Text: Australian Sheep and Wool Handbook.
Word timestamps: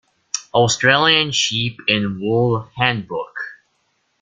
Australian 0.55 1.31
Sheep 1.31 1.79
and 1.87 2.19
Wool 2.21 2.67
Handbook. 2.75 3.35